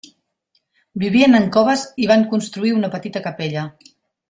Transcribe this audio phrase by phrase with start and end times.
[1.03, 3.69] Vivien en coves i van construir una petita capella.